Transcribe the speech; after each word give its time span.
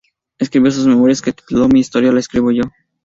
Escribió 0.39 0.71
sus 0.71 0.87
memorias, 0.87 1.21
que 1.21 1.31
tituló 1.31 1.67
"Mi 1.67 1.79
historia 1.81 2.11
la 2.11 2.21
escribo 2.21 2.49
yo". 2.51 2.63